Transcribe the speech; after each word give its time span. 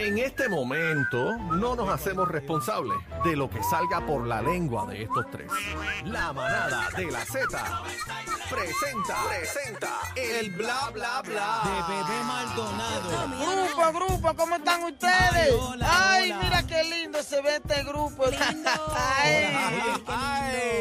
En 0.00 0.16
este 0.18 0.48
momento 0.48 1.36
no 1.36 1.76
nos 1.76 1.88
hacemos 1.90 2.26
responsables 2.26 2.96
de 3.22 3.36
lo 3.36 3.50
que 3.50 3.62
salga 3.62 4.04
por 4.06 4.26
la 4.26 4.40
lengua 4.40 4.86
de 4.86 5.02
estos 5.02 5.30
tres. 5.30 5.50
La 6.04 6.32
manada 6.32 6.88
de 6.96 7.10
la 7.10 7.22
Z 7.26 7.46
presenta, 8.48 9.16
presenta 9.28 9.90
el 10.16 10.50
bla 10.52 10.90
bla 10.94 11.20
bla 11.22 11.60
de 11.64 11.94
Bebé 11.94 12.24
Maldonado. 12.24 13.10
Grupo, 13.38 13.92
grupo, 13.92 14.34
¿cómo 14.36 14.56
están 14.56 14.82
ustedes? 14.84 15.10
Ay, 15.34 15.50
hola, 15.52 15.86
Ay, 16.12 16.32
hola. 16.32 16.42
mira 16.44 16.66
qué 16.66 16.82
lindo 16.84 17.22
se 17.22 17.42
ve 17.42 17.56
este 17.56 17.84
grupo. 17.84 18.24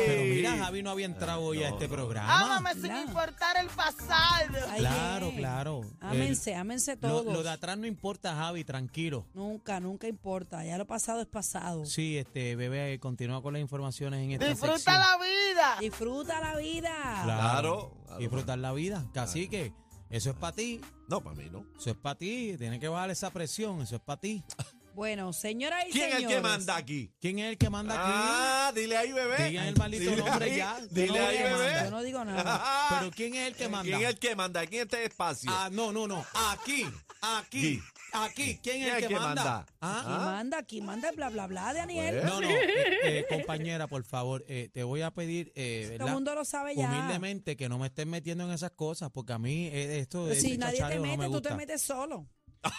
Pero 0.07 0.23
mira, 0.23 0.57
Javi 0.57 0.81
no 0.81 0.91
había 0.91 1.05
entrado 1.05 1.41
hoy 1.41 1.63
a 1.63 1.69
este 1.69 1.87
programa. 1.89 2.39
Ámame 2.55 2.73
sin 2.73 2.81
Claro. 2.83 3.01
importar 3.01 3.57
el 3.57 3.67
pasado. 3.67 4.53
Claro, 4.77 5.31
claro. 5.35 5.81
Ámense, 6.01 6.55
ámense 6.55 6.93
El- 6.93 6.99
lo, 7.01 7.07
todos. 7.09 7.33
lo 7.33 7.43
de 7.43 7.49
atrás 7.51 7.77
no 7.77 7.85
importa, 7.85 8.33
Javi, 8.35 8.63
tranquilo. 8.63 9.08
Nunca, 9.33 9.79
nunca 9.79 10.07
importa. 10.07 10.63
Ya 10.63 10.77
lo 10.77 10.85
pasado 10.85 11.21
es 11.21 11.27
pasado. 11.27 11.85
Sí, 11.85 12.17
este 12.17 12.55
bebé 12.55 12.99
continúa 12.99 13.41
con 13.41 13.53
las 13.53 13.61
informaciones 13.61 14.21
en 14.23 14.31
esta 14.31 14.47
Disfruta 14.47 14.77
sección. 14.77 14.99
la 14.99 15.17
vida. 15.17 15.77
Disfruta 15.79 16.39
la 16.41 16.55
vida. 16.57 17.21
Claro, 17.23 17.93
claro. 18.05 18.19
Disfrutar 18.19 18.59
la 18.59 18.71
vida. 18.73 19.05
Cacique, 19.13 19.73
eso 20.09 20.29
es 20.31 20.35
para 20.35 20.55
ti. 20.55 20.81
No, 21.07 21.21
para 21.21 21.35
mí 21.35 21.49
no. 21.51 21.65
Eso 21.77 21.91
es 21.91 21.95
para 21.95 22.15
ti. 22.15 22.55
Tienes 22.57 22.79
que 22.79 22.87
bajar 22.87 23.09
esa 23.09 23.31
presión. 23.31 23.81
Eso 23.81 23.95
es 23.95 24.01
para 24.01 24.19
ti. 24.19 24.43
Bueno, 24.95 25.31
señoras 25.31 25.85
y 25.87 25.91
¿Quién 25.91 26.09
es 26.09 26.15
el 26.15 26.27
que 26.27 26.41
manda 26.41 26.75
aquí? 26.75 27.09
¿Quién 27.21 27.39
es 27.39 27.51
el 27.51 27.57
que 27.57 27.69
manda 27.69 27.93
aquí? 27.93 28.11
Ah, 28.13 28.71
dile 28.75 28.97
ahí, 28.97 29.13
bebé. 29.13 29.47
Digan 29.49 29.67
el 29.67 29.77
maldito 29.77 30.09
Dile 30.09 30.23
nombre 30.23 30.51
ahí, 30.51 30.57
ya. 30.57 30.79
Dile 30.91 31.07
no 31.07 31.13
ahí, 31.27 31.37
a 31.37 31.49
Yo 31.51 31.57
bebé. 31.57 31.91
no 31.91 32.03
digo 32.03 32.25
nada. 32.25 32.87
Pero 32.99 33.11
¿quién 33.11 33.35
es 33.35 33.47
el 33.47 33.55
que 33.55 33.69
manda? 33.69 33.83
¿Quién 33.83 34.01
es 34.01 34.09
el 34.15 34.19
que 34.19 34.35
manda 34.35 34.59
aquí 34.59 34.75
en 34.75 34.81
este 34.81 35.05
espacio? 35.05 35.49
Ah, 35.53 35.69
no, 35.71 35.93
no, 35.93 36.05
no. 36.05 36.25
Aquí, 36.49 36.85
aquí, 37.21 37.81
aquí. 38.13 38.59
¿Quién 38.61 38.83
es 38.83 39.03
el 39.03 39.07
que, 39.07 39.15
manda? 39.15 39.59
Aquí 39.59 39.69
¿Ah? 39.81 40.21
manda, 40.25 40.57
aquí 40.57 40.81
manda 40.81 41.09
el 41.09 41.15
bla 41.15 41.29
bla 41.29 41.47
bla 41.47 41.73
de 41.73 41.79
Daniel. 41.79 42.21
No, 42.25 42.41
no, 42.41 42.49
eh, 42.49 42.95
eh, 43.03 43.25
compañera, 43.29 43.87
por 43.87 44.03
favor, 44.03 44.43
eh, 44.47 44.69
te 44.73 44.83
voy 44.83 45.01
a 45.01 45.11
pedir, 45.11 45.51
eh, 45.55 45.81
Todo 45.83 45.91
el 45.93 45.97
¿verdad? 45.99 46.13
mundo 46.13 46.35
lo 46.35 46.45
sabe 46.45 46.75
ya. 46.75 46.89
Humildemente 46.89 47.55
que 47.57 47.69
no 47.69 47.77
me 47.79 47.87
estés 47.87 48.07
metiendo 48.07 48.43
en 48.45 48.51
esas 48.51 48.71
cosas, 48.71 49.09
porque 49.11 49.33
a 49.33 49.39
mí 49.39 49.67
eh, 49.67 49.99
esto 49.99 50.25
de 50.25 50.35
Pero 50.35 50.41
si 50.41 50.57
nadie 50.57 50.83
te 50.83 50.95
no 50.95 51.01
mete, 51.01 51.17
me 51.17 51.29
tú 51.29 51.41
te 51.41 51.53
metes 51.55 51.81
solo. 51.81 52.27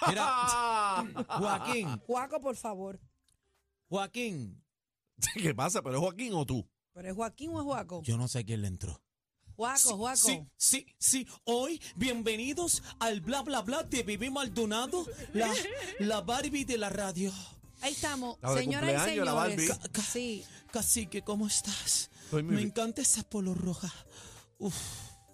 Mira. 0.08 0.26
Joaquín, 1.28 1.98
Juaco, 2.06 2.40
por 2.40 2.56
favor. 2.56 3.00
Joaquín, 3.88 4.62
¿Qué 5.34 5.54
pasa? 5.54 5.82
¿Pero 5.82 5.96
es 5.96 6.00
Joaquín 6.00 6.32
o 6.34 6.46
tú? 6.46 6.68
¿Pero 6.92 7.08
es 7.08 7.14
Joaquín 7.14 7.50
o 7.52 7.58
es 7.60 7.64
Juaco? 7.64 8.02
yo 8.02 8.16
no 8.16 8.28
sé 8.28 8.44
quién 8.44 8.62
le 8.62 8.68
entró. 8.68 9.02
Juaco, 9.60 9.96
Juaco. 9.98 10.16
Sí, 10.16 10.40
sí, 10.56 10.86
sí. 10.98 11.26
Hoy, 11.44 11.78
bienvenidos 11.94 12.82
al 12.98 13.20
bla 13.20 13.42
bla 13.42 13.60
bla 13.60 13.82
de 13.82 14.02
Bibi 14.02 14.30
Maldonado, 14.30 15.04
la, 15.34 15.52
la 15.98 16.22
Barbie 16.22 16.64
de 16.64 16.78
la 16.78 16.88
radio. 16.88 17.30
Ahí 17.82 17.92
estamos. 17.92 18.38
La 18.40 18.54
de 18.54 18.60
Señoras 18.60 18.90
y 18.90 18.94
cumpleaños, 18.94 19.26
la 19.26 19.32
señores. 19.44 19.68
Barbie. 19.68 19.82
Ca- 19.82 19.88
ca- 19.92 20.02
Sí. 20.02 20.44
Cacique, 20.72 21.20
¿cómo 21.20 21.46
estás? 21.46 22.08
Estoy 22.24 22.42
muy 22.42 22.52
Me 22.52 22.56
bien. 22.60 22.68
encanta 22.68 23.02
esa 23.02 23.22
polo 23.22 23.52
roja. 23.52 23.92
Uf, 24.58 24.74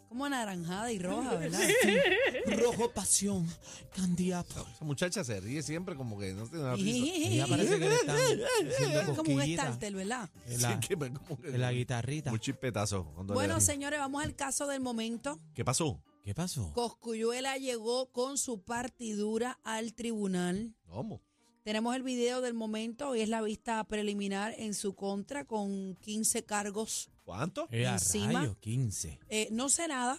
Como 0.08 0.24
anaranjada 0.24 0.90
y 0.92 0.98
roja, 0.98 1.34
¿verdad? 1.36 1.60
rojo 2.58 2.90
pasión, 2.92 3.46
candidato. 3.94 4.66
Esa 4.74 4.84
muchacha 4.84 5.24
se 5.24 5.40
ríe 5.40 5.62
siempre 5.62 5.94
como 5.96 6.18
que 6.18 6.32
no 6.32 6.46
tiene 6.46 6.64
una 6.64 6.76
risa. 6.76 7.06
Ella 7.28 7.46
parece 7.46 7.78
que 7.78 7.88
le 7.88 7.94
están 7.96 8.16
haciendo 8.16 8.46
Es 9.00 9.06
como 9.08 9.20
un 9.20 9.36
cosquillitas 9.36 9.66
starter, 9.66 9.94
¿verdad? 9.94 10.30
en 10.46 10.62
la, 10.62 10.72
Sí, 10.80 10.88
que 10.88 10.96
me- 10.96 11.12
como 11.12 11.40
que- 11.40 11.48
en 11.48 11.60
la 11.60 11.72
guitarrita. 11.72 12.32
Un 12.32 12.38
chispetazo. 12.38 13.04
cuando 13.14 13.34
Bueno, 13.34 13.60
señores, 13.60 13.98
vamos 13.98 14.22
al 14.22 14.34
caso 14.36 14.66
del 14.66 14.80
momento. 14.80 15.38
¿Qué 15.54 15.64
pasó? 15.64 16.00
¿Qué 16.24 16.34
pasó? 16.34 16.72
Coscuyuela 16.72 17.56
llegó 17.56 18.10
con 18.10 18.38
su 18.38 18.62
partidura 18.62 19.58
al 19.64 19.92
tribunal. 19.94 20.74
¿Cómo? 20.88 21.20
Tenemos 21.62 21.94
el 21.96 22.02
video 22.04 22.40
del 22.40 22.54
momento. 22.54 23.08
Hoy 23.10 23.20
es 23.22 23.28
la 23.28 23.42
vista 23.42 23.82
preliminar 23.84 24.54
en 24.56 24.72
su 24.74 24.94
contra 24.94 25.44
con 25.44 25.96
15 25.96 26.44
cargos. 26.44 27.10
¿Cuánto? 27.26 27.66
Eh, 27.72 27.84
encima. 27.84 28.38
rayos, 28.40 28.56
15. 28.58 29.18
Eh, 29.28 29.48
no 29.50 29.68
sé 29.68 29.88
nada. 29.88 30.16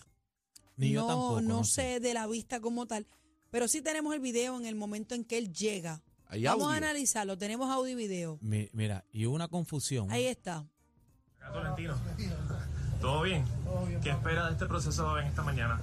Ni 0.76 0.90
no, 0.92 0.94
yo 1.02 1.08
tampoco. 1.08 1.42
no 1.42 1.64
sé 1.64 2.02
de 2.02 2.14
la 2.14 2.28
vista 2.28 2.60
como 2.60 2.86
tal. 2.86 3.08
Pero 3.50 3.70
sí 3.70 3.82
tenemos 3.82 4.14
el 4.14 4.20
video 4.20 4.60
en 4.60 4.66
el 4.66 4.76
momento 4.76 5.16
en 5.16 5.24
que 5.24 5.38
él 5.38 5.54
llega. 5.54 6.02
Hay 6.28 6.44
Vamos 6.44 6.72
a 6.74 6.76
analizarlo. 6.76 7.38
Tenemos 7.38 7.72
audio 7.72 7.94
y 7.94 7.96
video. 7.96 8.38
Mi- 8.42 8.70
mira, 8.74 9.06
y 9.14 9.26
hubo 9.26 9.36
una 9.36 9.48
confusión. 9.48 10.12
Ahí 10.12 10.26
está. 10.26 10.68
Acá 11.40 11.54
Tolentino. 11.54 11.96
¿Todo 13.00 13.22
bien? 13.22 13.46
¿Qué 14.04 14.10
espera 14.10 14.48
de 14.48 14.52
este 14.52 14.66
proceso 14.66 15.18
en 15.18 15.28
esta 15.28 15.44
mañana? 15.44 15.80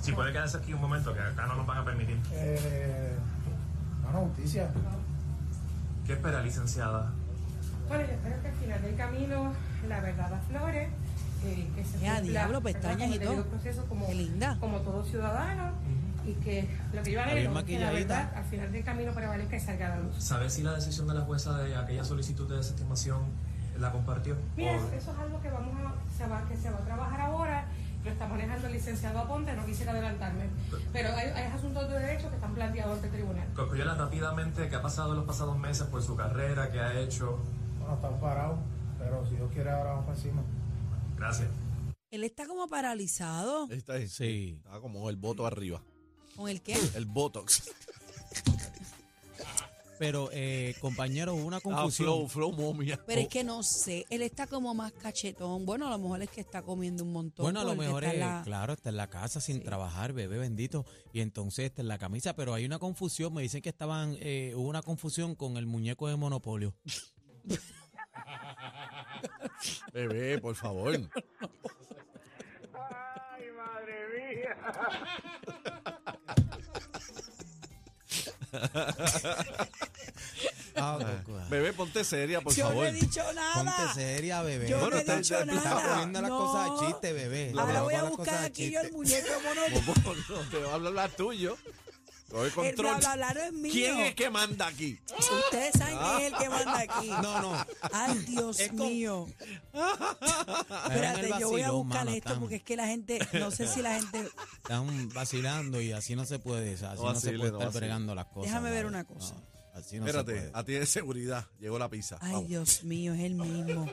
Si 0.00 0.12
puede 0.12 0.32
quedarse 0.32 0.56
aquí 0.56 0.72
un 0.72 0.80
momento, 0.80 1.12
que 1.12 1.20
acá 1.20 1.46
no 1.46 1.56
nos 1.56 1.66
van 1.66 1.76
a 1.78 1.84
permitir. 1.84 2.18
Eh, 2.32 3.14
no, 4.02 4.12
no, 4.12 4.20
justicia. 4.28 4.72
¿Qué 6.06 6.14
espera, 6.14 6.42
licenciada? 6.42 7.12
Bueno, 7.90 8.04
yo 8.06 8.12
espero 8.14 8.40
que 8.42 8.48
al 8.48 8.54
final 8.54 8.82
del 8.82 8.96
camino 8.96 9.52
la 9.88 10.00
verdad 10.00 10.32
aflore, 10.32 10.88
eh, 11.44 11.68
que 11.74 11.84
se 11.84 11.98
Ya, 11.98 12.14
cumpla, 12.16 12.30
diablo, 12.30 12.60
pestañas 12.62 13.14
y 13.14 13.18
todo. 13.18 13.44
proceso 13.46 13.84
como, 13.86 14.06
Qué 14.06 14.14
linda. 14.14 14.56
como 14.60 14.78
todo 14.78 15.04
ciudadano 15.04 15.72
y 16.24 16.34
que 16.34 16.68
lo 16.92 17.02
que 17.02 17.10
yo 17.12 17.20
anhelo 17.22 17.58
es 17.58 17.64
que 17.64 17.78
la 17.80 17.90
verdad 17.90 18.32
al 18.36 18.44
final 18.44 18.70
del 18.70 18.84
camino 18.84 19.12
prevalezca 19.12 19.56
y 19.56 19.60
salga 19.60 19.86
a 19.86 19.88
la 19.96 20.00
luz. 20.02 20.14
¿Sabe 20.22 20.48
si 20.50 20.62
la 20.62 20.72
decisión 20.74 21.08
de 21.08 21.14
la 21.14 21.22
jueza 21.22 21.58
de 21.58 21.74
aquella 21.76 22.04
solicitud 22.04 22.48
de 22.48 22.58
desestimación 22.58 23.18
la 23.80 23.90
compartió? 23.90 24.36
Mira, 24.56 24.72
O- 24.72 24.76
eso, 24.94 25.10
es 25.12 25.18
algo 25.18 25.40
que 25.42 25.50
vamos 25.50 25.74
a, 25.80 26.16
se 26.16 26.26
va, 26.28 26.46
que 26.48 26.56
se 26.56 26.70
va 26.70 26.76
a 26.78 26.84
trabajar 26.84 27.20
ahora, 27.22 27.64
lo 28.04 28.10
está 28.10 28.26
manejando 28.28 28.66
el 28.68 28.72
licenciado 28.74 29.18
Aponte, 29.18 29.52
no 29.54 29.66
quisiera 29.66 29.90
adelantarme, 29.92 30.44
pero 30.92 31.08
hay, 31.16 31.28
hay 31.30 31.44
asuntos 31.52 31.88
de 31.90 31.98
derecho 31.98 32.28
que 32.30 32.36
están 32.36 32.54
planteados 32.54 32.94
ante 32.94 33.06
el 33.08 33.12
tribunal. 33.14 33.46
Cosculluela, 33.56 33.94
rápidamente, 33.94 34.68
¿qué 34.68 34.76
ha 34.76 34.82
pasado 34.82 35.10
en 35.10 35.16
los 35.16 35.26
pasados 35.26 35.58
meses 35.58 35.86
por 35.88 36.02
su 36.02 36.14
carrera? 36.16 36.70
¿Qué 36.70 36.80
ha 36.80 36.92
hecho? 37.00 37.38
Bueno, 37.90 38.02
estamos 38.06 38.20
parados, 38.20 38.58
pero 39.00 39.26
si 39.28 39.34
Dios 39.34 39.50
quiere 39.52 39.68
ahora 39.70 39.90
vamos 39.90 40.04
para 40.06 40.16
encima. 40.16 40.44
Gracias. 41.16 41.48
Él 42.12 42.22
está 42.22 42.46
como 42.46 42.68
paralizado. 42.68 43.66
Está, 43.68 43.94
ahí. 43.94 44.06
Sí. 44.06 44.54
Estaba 44.58 44.80
como 44.80 45.10
el 45.10 45.16
voto 45.16 45.44
arriba. 45.44 45.82
¿Con 46.36 46.48
el 46.48 46.62
qué? 46.62 46.76
El 46.94 47.06
botox. 47.06 47.68
Pero, 49.98 50.30
eh, 50.32 50.76
compañero, 50.80 51.34
hubo 51.34 51.44
una 51.44 51.56
Ah, 51.56 51.60
confusión. 51.60 52.06
flow, 52.06 52.28
flow 52.28 52.52
momia. 52.52 53.00
Pero 53.06 53.22
es 53.22 53.28
que 53.28 53.42
no 53.42 53.62
sé. 53.64 54.06
Él 54.08 54.22
está 54.22 54.46
como 54.46 54.72
más 54.72 54.92
cachetón. 54.92 55.66
Bueno, 55.66 55.88
a 55.88 55.90
lo 55.90 55.98
mejor 55.98 56.22
es 56.22 56.30
que 56.30 56.40
está 56.40 56.62
comiendo 56.62 57.02
un 57.02 57.12
montón. 57.12 57.42
Bueno, 57.44 57.60
a 57.60 57.64
lo 57.64 57.74
mejor 57.74 58.04
está 58.04 58.14
es, 58.14 58.20
la- 58.20 58.42
claro, 58.44 58.72
está 58.72 58.90
en 58.90 58.96
la 58.98 59.10
casa 59.10 59.40
sin 59.40 59.56
Sí. 59.58 59.64
trabajar, 59.64 60.12
bebé 60.12 60.38
bendito, 60.38 60.86
y 61.12 61.20
entonces 61.22 61.66
está 61.66 61.82
en 61.82 61.88
la 61.88 61.98
camisa, 61.98 62.34
pero 62.36 62.54
hay 62.54 62.64
una 62.64 62.78
confusión, 62.78 63.34
me 63.34 63.42
dicen 63.42 63.60
que 63.62 63.68
estaban, 63.68 64.16
eh, 64.20 64.52
hubo 64.54 64.68
una 64.68 64.80
confusión 64.82 65.34
con 65.34 65.56
el 65.56 65.66
muñeco 65.66 66.06
de 66.06 66.14
Monopolio. 66.14 66.72
Bebé, 69.92 70.38
por 70.38 70.54
favor. 70.54 70.94
Bebé, 81.50 81.72
ponte 81.72 82.04
seria, 82.04 82.40
por 82.40 82.54
Yo 82.54 82.64
favor. 82.68 82.84
no 82.84 82.88
he 82.88 82.92
dicho 82.92 83.20
nada. 83.32 83.54
Ponte 83.54 83.94
seria, 83.94 84.42
bebé. 84.42 84.68
Yo 84.68 84.88
no 84.88 84.96
he 84.96 85.00
está- 85.00 85.16
dicho 85.16 85.34
está- 85.38 85.44
nada. 85.44 85.58
Estás 85.58 85.88
poniendo 85.88 86.20
las 86.22 86.30
No. 86.30 86.38
cosas 86.38 86.70
de 86.80 86.86
chiste, 86.86 87.12
bebé. 87.12 87.52
Ahora 87.56 87.82
voy 87.82 87.94
a 87.94 88.02
buscar 88.04 88.44
aquí 88.44 88.70
yo 88.70 88.80
el 88.80 88.92
muñeco 88.92 89.28
mono. 89.44 89.60
¿Cómo 90.04 90.14
no 90.28 90.40
te 90.50 90.58
va 90.58 90.70
a 90.70 90.74
hablar 90.74 91.10
tuyo? 91.10 91.56
Coge 92.30 92.46
El 92.46 92.52
control. 92.54 92.76
bla 92.76 92.98
bla 92.98 93.14
bla 93.16 93.34
no 93.34 93.40
es 93.40 93.52
mío. 93.52 93.72
¿Quién 93.72 94.00
es 94.00 94.14
que 94.14 94.30
manda 94.30 94.66
aquí? 94.68 94.98
Ustedes 95.44 95.72
saben 95.76 95.98
quién 95.98 96.20
es 96.20 96.32
el 96.32 96.38
que 96.38 96.48
manda 96.48 96.78
aquí. 96.78 97.08
No, 97.22 97.42
no. 97.42 97.66
Ay, 97.92 98.18
Dios 98.20 98.60
Es 98.60 98.72
mío. 98.72 99.26
El 99.74 100.92
Espérate, 100.92 101.30
yo 101.40 101.50
voy 101.50 101.62
a 101.62 101.70
buscar 101.70 102.04
mano, 102.04 102.16
esto 102.16 102.38
porque 102.40 102.56
es 102.56 102.62
que 102.62 102.76
la 102.76 102.86
gente, 102.86 103.18
no 103.38 103.50
sé 103.50 103.66
si 103.66 103.82
la 103.82 103.94
gente. 104.00 104.28
Están 104.62 105.08
vacilando 105.10 105.80
y 105.80 105.92
así 105.92 106.14
no 106.16 106.24
se 106.24 106.38
puede, 106.38 106.74
o 106.74 106.78
sea, 106.78 106.92
así 106.92 107.02
No 107.02 107.12
no, 107.12 107.20
se 107.20 107.28
puede 107.32 107.38
no 107.38 107.44
estar 107.46 107.66
vacile. 107.66 107.80
bregando 107.80 108.14
las 108.14 108.26
cosas. 108.26 108.44
Déjame 108.44 108.70
ver 108.70 108.86
una 108.86 109.04
cosa. 109.04 109.34
No, 109.34 109.42
así 109.80 109.98
no 109.98 110.04
se 110.04 110.10
Espérate, 110.10 110.32
puede. 110.32 110.50
a 110.54 110.64
ti 110.64 110.72
de 110.72 110.86
seguridad. 110.86 111.46
Llegó 111.58 111.78
la 111.78 111.88
pizza. 111.88 112.16
Ay, 112.20 112.32
Vamos. 112.32 112.48
Dios 112.48 112.84
mío, 112.84 113.12
es 113.14 113.20
el 113.20 113.34
mismo. 113.34 113.86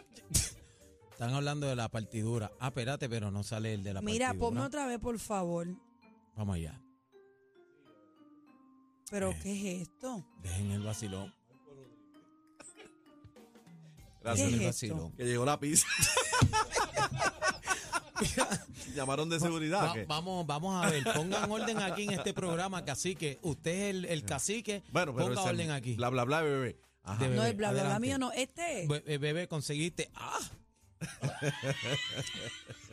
Están 1.12 1.34
hablando 1.34 1.66
de 1.68 1.76
la 1.76 1.90
partidura. 1.90 2.52
Ah, 2.60 2.68
espérate, 2.68 3.10
pero 3.10 3.32
no 3.32 3.42
sale 3.44 3.74
el 3.74 3.84
de 3.84 3.94
la 3.96 4.02
Mira, 4.02 4.28
partidura. 4.28 4.48
ponme 4.50 4.62
otra 4.62 4.86
vez, 4.86 5.00
por 5.00 5.18
favor. 5.20 5.68
Vamos 6.36 6.56
allá. 6.56 6.80
¿Pero 9.10 9.32
Eh. 9.32 9.40
qué 9.42 9.52
es 9.82 9.88
esto? 9.88 10.24
Dejen 10.42 10.72
el 10.72 10.84
vacilón. 10.84 11.34
Gracias. 14.22 14.50
¿Qué 14.50 14.54
Dejen 14.54 14.54
el 14.54 14.56
esto? 14.56 14.66
vacilón. 14.68 15.12
Que 15.14 15.24
llegó 15.26 15.46
la 15.46 15.60
pizza. 15.60 15.88
Llamaron 18.96 19.30
de 19.30 19.40
seguridad. 19.40 19.94
Vamos, 20.08 20.46
vamos 20.48 20.84
a 20.86 20.90
ver, 20.90 21.04
pongan 21.14 21.50
orden 21.52 21.78
aquí 21.80 22.04
en 22.06 22.12
este 22.14 22.34
programa, 22.34 22.84
cacique. 22.84 23.38
Usted 23.44 23.72
es 23.72 23.90
el, 23.92 24.06
el 24.06 24.26
cacique, 24.26 24.82
Bueno, 24.92 25.14
pero 25.14 25.28
ponga 25.28 25.42
ese- 25.42 25.50
orden 25.52 25.72
aquí. 25.72 25.94
Bla, 25.96 26.10
bla, 26.10 26.24
bla, 26.24 26.42
bebé. 26.42 26.80
Ajá. 27.04 27.24
De 27.24 27.30
No, 27.30 27.36
bebé, 27.44 27.50
el 27.52 27.56
bla 27.58 27.70
bla 27.72 27.82
bla 27.84 27.96
adelante. 27.96 28.08
mío 28.08 28.18
no. 28.18 28.32
Este 28.32 28.82
es. 28.84 28.88
Be- 28.90 29.04
eh, 29.06 29.18
bebé, 29.20 29.48
conseguiste. 29.48 30.10
¡Ah! 30.16 30.40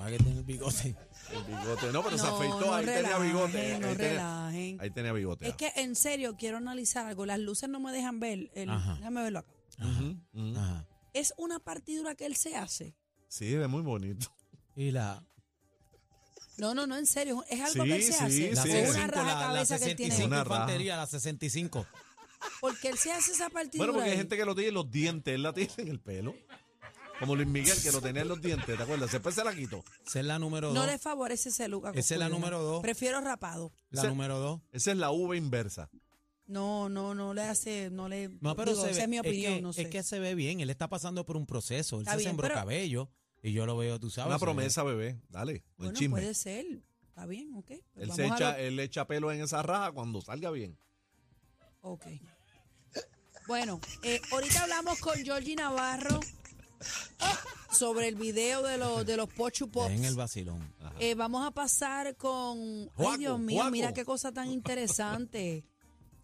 para 0.00 0.16
que 0.16 0.18
tenga 0.24 0.38
el 0.38 0.44
bigote. 0.44 0.96
El 1.30 1.44
bigote. 1.46 1.92
No, 1.92 2.02
pero 2.02 2.16
se 2.16 2.24
No, 2.24 2.36
afeitó. 2.36 2.60
no 2.60 2.74
ahí 2.74 2.86
tenía 2.86 3.18
bigote. 3.18 3.78
no 3.78 3.88
ahí, 3.88 3.96
tenía, 3.96 4.10
relajen. 4.12 4.80
ahí 4.80 4.90
tenía 4.90 5.12
bigote. 5.12 5.46
Es 5.48 5.54
que 5.56 5.72
en 5.76 5.94
serio 5.94 6.36
quiero 6.38 6.56
analizar 6.56 7.04
algo. 7.06 7.26
Las 7.26 7.38
luces 7.38 7.68
no 7.68 7.80
me 7.80 7.92
dejan 7.92 8.18
ver. 8.18 8.50
El, 8.54 8.70
Ajá. 8.70 8.94
déjame 8.96 9.22
verlo 9.22 9.40
acá. 9.40 9.50
Ujú, 9.78 10.16
ujú. 10.32 10.58
Ajá. 10.58 10.86
Es 11.12 11.34
una 11.36 11.58
partidura 11.58 12.14
que 12.14 12.24
él 12.24 12.34
se 12.36 12.56
hace. 12.56 12.94
Sí, 13.28 13.52
es 13.54 13.68
muy 13.68 13.82
bonito. 13.82 14.32
Y 14.74 14.90
la, 14.90 15.22
No, 16.56 16.72
no, 16.74 16.86
no, 16.86 16.96
en 16.96 17.06
serio. 17.06 17.44
Es 17.50 17.60
algo 17.60 17.84
Sí, 17.84 17.88
que 17.90 17.96
él 17.96 18.02
se 18.02 18.12
sí, 18.12 18.18
hace. 18.24 18.52
la 18.54 18.62
sí. 18.62 18.68
65, 18.70 18.90
una 18.96 19.06
raja 19.06 19.24
la, 19.26 19.34
la 19.34 19.46
cabeza 19.46 19.78
que 19.78 19.84
él 19.84 19.90
65 19.90 20.16
tiene. 20.16 20.26
Una 20.26 20.44
raja. 20.44 20.54
infantería, 20.62 20.96
la 20.96 21.06
65. 21.06 21.86
Porque 22.62 22.88
él 22.88 22.96
se 22.96 23.12
hace 23.12 23.32
esa 23.32 23.50
partidura. 23.50 23.78
Bueno, 23.88 23.92
porque 23.92 24.06
hay 24.06 24.12
ahí. 24.12 24.18
gente 24.18 24.36
que 24.38 24.44
lo 24.46 24.54
tiene 24.54 24.68
en 24.68 24.74
los 24.74 24.90
dientes. 24.90 25.34
Él 25.34 25.42
la 25.42 25.52
tiene 25.52 25.72
en 25.76 25.88
el 25.88 26.00
pelo. 26.00 26.34
Como 27.20 27.36
Luis 27.36 27.46
Miguel, 27.46 27.76
que 27.82 27.92
lo 27.92 28.00
tenía 28.00 28.22
en 28.22 28.28
los 28.28 28.40
dientes. 28.42 28.76
¿Te 28.76 28.82
acuerdas? 28.82 29.12
Después 29.12 29.34
se 29.34 29.44
la 29.44 29.54
quitó. 29.54 29.84
Esa 30.06 30.20
es 30.20 30.26
la 30.26 30.38
número 30.38 30.72
No 30.72 30.80
dos. 30.80 30.86
le 30.90 30.98
favorece 30.98 31.50
ese 31.50 31.68
look. 31.68 31.86
a 31.86 31.90
Esa 31.90 32.14
es 32.14 32.18
la 32.20 32.28
número 32.28 32.60
dos. 32.62 32.80
Prefiero 32.82 33.20
rapado. 33.20 33.72
La 33.90 34.00
Ese- 34.00 34.08
número 34.08 34.38
dos. 34.38 34.60
Esa 34.72 34.90
es 34.92 34.96
la 34.96 35.10
uva 35.10 35.36
inversa. 35.36 35.90
No, 36.46 36.88
no, 36.88 37.14
no 37.14 37.32
le 37.34 37.42
hace, 37.42 37.90
no 37.90 38.08
le. 38.08 38.28
No, 38.40 38.56
pero 38.56 38.72
digo, 38.72 38.82
se 38.84 38.90
esa 38.90 38.96
ve, 38.98 39.02
es 39.04 39.08
mi 39.08 39.18
opinión, 39.20 39.54
que, 39.56 39.62
no 39.62 39.72
sé. 39.72 39.82
es 39.82 39.88
que 39.88 40.02
se 40.02 40.18
ve 40.18 40.34
bien. 40.34 40.60
Él 40.60 40.70
está 40.70 40.88
pasando 40.88 41.24
por 41.24 41.36
un 41.36 41.46
proceso. 41.46 41.96
Él 41.96 42.02
Está 42.02 42.12
se 42.12 42.16
bien, 42.18 42.30
sembró 42.30 42.48
pero- 42.48 42.54
cabello 42.56 43.10
y 43.42 43.52
yo 43.52 43.66
lo 43.66 43.76
veo, 43.76 44.00
tú 44.00 44.10
sabes. 44.10 44.28
Una 44.30 44.38
se 44.38 44.44
ve- 44.44 44.46
promesa, 44.46 44.82
bebé. 44.82 45.20
Dale. 45.28 45.52
Buen 45.76 45.90
bueno, 45.90 45.98
chisme. 45.98 46.16
puede 46.20 46.34
ser. 46.34 46.66
Está 47.06 47.26
bien, 47.26 47.52
ok. 47.54 47.66
Pues 47.66 47.80
Él, 47.96 48.08
vamos 48.08 48.16
se 48.16 48.22
a 48.22 48.26
echa, 48.34 48.52
lo- 48.52 48.56
él 48.58 48.76
le 48.76 48.82
echa 48.82 49.06
pelo 49.06 49.30
en 49.30 49.42
esa 49.42 49.62
raja 49.62 49.92
cuando 49.92 50.20
salga 50.22 50.50
bien. 50.50 50.76
Ok. 51.82 52.06
Bueno, 53.46 53.80
eh, 54.02 54.20
ahorita 54.32 54.62
hablamos 54.62 54.98
con 55.00 55.18
Georgie 55.24 55.56
Navarro 55.56 56.20
sobre 57.80 58.08
el 58.08 58.14
video 58.14 58.62
de 58.62 58.76
los 58.76 59.06
de 59.06 59.16
los 59.16 59.26
Pochu 59.32 59.70
Pops. 59.70 59.90
En 59.94 60.04
el 60.04 60.14
vacilón. 60.14 60.60
Eh, 60.98 61.14
vamos 61.14 61.46
a 61.46 61.50
pasar 61.50 62.14
con. 62.16 62.90
Ay, 62.98 63.18
Dios 63.18 63.40
mío, 63.40 63.56
Juaco. 63.56 63.70
mira 63.70 63.94
qué 63.94 64.04
cosa 64.04 64.30
tan 64.32 64.50
interesante. 64.58 65.64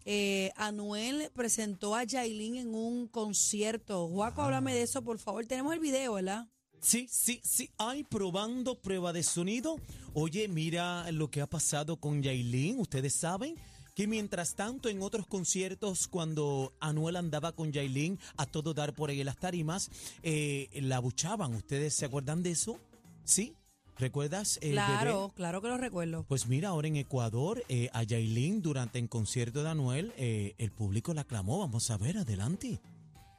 Eh, 0.05 0.51
Anuel 0.55 1.31
presentó 1.33 1.95
a 1.95 2.03
Yailin 2.03 2.57
en 2.57 2.75
un 2.75 3.07
concierto. 3.07 4.07
Juaco, 4.07 4.43
háblame 4.43 4.75
de 4.75 4.83
eso, 4.83 5.01
por 5.01 5.17
favor. 5.17 5.47
Tenemos 5.47 5.73
el 5.73 5.79
video, 5.79 6.13
¿verdad? 6.13 6.47
Sí, 6.79 7.07
sí, 7.09 7.41
sí. 7.43 7.71
Ay, 7.79 8.03
probando 8.03 8.79
prueba 8.79 9.11
de 9.11 9.23
sonido. 9.23 9.77
Oye, 10.13 10.47
mira 10.47 11.11
lo 11.11 11.31
que 11.31 11.41
ha 11.41 11.47
pasado 11.47 11.97
con 11.99 12.21
Yailin. 12.21 12.79
Ustedes 12.79 13.15
saben 13.15 13.55
que 13.97 14.05
mientras 14.05 14.53
tanto 14.53 14.89
en 14.89 15.01
otros 15.01 15.25
conciertos, 15.25 16.07
cuando 16.07 16.71
Anuel 16.79 17.15
andaba 17.15 17.53
con 17.53 17.71
Yailin 17.71 18.19
a 18.37 18.45
todo 18.45 18.75
dar 18.75 18.93
por 18.93 19.09
ahí 19.09 19.21
en 19.21 19.25
las 19.25 19.37
tarimas, 19.37 19.89
eh, 20.21 20.69
la 20.83 20.99
buchaban. 20.99 21.55
¿Ustedes 21.55 21.95
se 21.95 22.05
acuerdan 22.05 22.43
de 22.43 22.51
eso? 22.51 22.79
¿Sí? 23.23 23.55
¿Recuerdas? 23.97 24.59
eh, 24.61 24.73
claro, 24.73 25.21
bebé? 25.21 25.33
claro 25.33 25.61
que 25.63 25.67
lo 25.69 25.77
recuerdo. 25.77 26.25
Pues 26.27 26.45
mira, 26.45 26.69
ahora 26.69 26.87
en 26.89 26.97
Ecuador, 26.97 27.63
eh, 27.69 27.89
a 27.91 28.03
Yailin 28.03 28.61
durante 28.61 28.99
el 28.99 29.09
concierto 29.09 29.63
de 29.63 29.69
Anuel, 29.71 30.13
eh, 30.15 30.53
el 30.59 30.69
público 30.69 31.15
la 31.15 31.21
aclamó. 31.21 31.57
Vamos 31.57 31.89
a 31.89 31.97
ver, 31.97 32.19
adelante. 32.19 32.79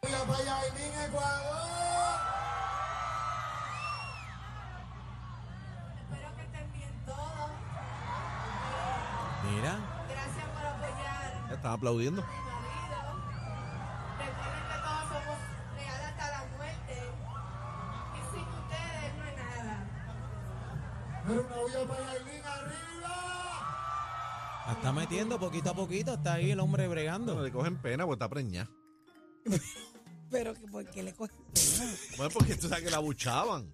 Espero 0.03 0.25
que 6.35 6.43
estén 6.43 6.73
bien 6.73 7.05
todos. 7.07 7.51
Mira. 9.55 9.98
Reales 15.77 16.05
hasta 16.05 16.31
la 16.31 16.45
muerte. 16.57 16.95
Y 18.15 18.21
sin 18.31 18.47
ustedes 18.61 19.15
no 19.17 19.25
es 19.25 19.37
nada. 19.37 19.77
La 24.67 24.73
está 24.75 24.93
metiendo 24.93 25.39
poquito 25.39 25.71
a 25.71 25.75
poquito, 25.75 26.15
está 26.15 26.35
ahí 26.35 26.51
el 26.51 26.61
hombre 26.61 26.85
No, 26.85 26.91
bregando. 26.91 27.43
le 27.43 27.51
cogen 27.51 27.77
pena 27.79 28.05
porque 28.05 28.15
está 28.17 28.29
preñada. 28.29 28.69
Pero 30.31 30.53
que 30.53 30.67
¿por 30.67 30.85
qué 30.91 31.03
le 31.03 31.15
coge 31.15 31.33
pena? 31.55 31.93
Bueno, 32.19 32.31
porque 32.35 32.55
tú 32.57 32.69
sabes 32.69 32.85
que 32.85 32.91
la 32.91 32.99
buchaban. 32.99 33.73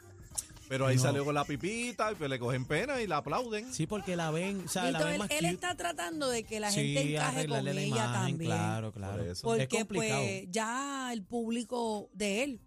Pero 0.68 0.86
ahí 0.86 0.96
No. 0.96 1.02
salió 1.02 1.24
con 1.24 1.34
la 1.34 1.44
pipita 1.44 2.10
y 2.12 2.14
pues 2.14 2.30
le 2.30 2.38
cogen 2.38 2.64
pena 2.64 3.00
y 3.00 3.06
la 3.06 3.18
aplauden. 3.18 3.72
Sí, 3.72 3.86
porque 3.86 4.16
la 4.16 4.30
ven, 4.30 4.62
o 4.64 4.68
sea, 4.68 4.84
la 4.84 4.88
Entonces, 4.88 5.06
ven 5.06 5.14
él, 5.14 5.18
más 5.20 5.30
él 5.30 5.36
cute. 5.38 5.48
está 5.54 5.74
tratando 5.76 6.28
de 6.30 6.44
que 6.44 6.60
la 6.60 6.70
Sí, 6.70 6.94
gente 6.94 7.12
encaje 7.16 7.28
con 7.46 7.56
arreglarle 7.58 7.74
la 7.74 7.80
ella 7.82 7.96
imagen, 7.96 8.12
también. 8.12 8.50
Claro, 8.50 8.92
claro. 8.92 9.12
Por 9.18 9.22
eso. 9.26 9.30
Es 9.32 9.42
Porque 9.42 9.78
complicado. 9.78 10.22
pues 10.22 10.44
ya 10.50 11.10
el 11.12 11.22
público 11.22 12.08
de 12.14 12.44
él 12.44 12.60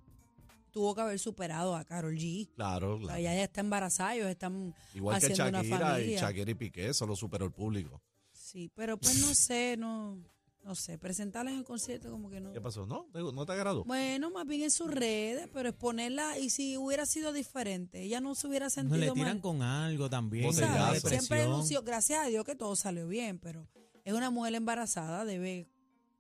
tuvo 0.72 0.94
que 0.94 1.02
haber 1.02 1.18
superado 1.18 1.76
a 1.76 1.84
Carol 1.86 2.16
G. 2.16 2.50
Claro, 2.56 2.96
O 2.96 2.98
sea, 2.98 3.04
claro. 3.06 3.20
Ella 3.20 3.34
ya 3.36 3.44
está 3.44 3.62
embarazada, 3.62 4.16
ellos 4.16 4.28
están 4.30 4.76
Igual 4.94 5.20
que 5.20 5.26
haciendo 5.26 5.50
una 5.50 5.64
Shakira 5.64 5.78
y 5.78 5.94
familia. 5.94 6.20
Shakira 6.22 6.52
y 6.52 6.56
Piqué, 6.56 6.90
eso 6.90 7.08
lo 7.08 7.16
superó 7.16 7.46
el 7.46 7.52
público. 7.52 8.02
Sí, 8.32 8.72
pero 8.76 8.98
pues 8.98 9.20
no 9.20 9.34
sé, 9.34 9.76
no, 9.78 10.20
no 10.68 10.76
sé, 10.76 10.98
presentarla 10.98 11.50
en 11.52 11.60
el 11.60 11.64
concierto 11.64 12.12
como 12.12 12.30
que 12.30 12.42
no. 12.42 12.52
¿Qué 12.52 12.60
pasó? 12.60 12.86
¿No? 12.86 13.08
¿Te- 13.14 13.20
¿No 13.20 13.46
te 13.46 13.54
agradó? 13.54 13.86
Bueno, 13.86 14.30
más 14.32 14.46
bien 14.46 14.64
en 14.64 14.72
sus 14.72 14.92
redes, 14.92 15.48
pero 15.54 15.70
exponerla 15.70 16.38
y 16.38 16.50
si 16.50 16.76
hubiera 16.76 17.06
sido 17.06 17.32
diferente, 17.32 18.02
ella 18.04 18.20
no 18.20 18.36
se 18.36 18.48
hubiera 18.48 18.66
No 18.66 18.70
sentido 18.70 18.98
le 19.00 19.12
tiran 19.12 19.36
mal. 19.38 19.42
con 19.42 19.62
algo 19.62 20.10
también. 20.10 20.52
Siempre 20.54 21.40
denunció, 21.40 21.82
gracias 21.84 22.26
a 22.26 22.28
Dios 22.28 22.44
que 22.44 22.56
todo 22.56 22.76
salió 22.76 23.08
bien, 23.08 23.40
pero 23.40 23.66
es 24.04 24.14
una 24.14 24.30
mujer 24.30 24.56
embarazada, 24.56 25.24
debe, 25.24 25.70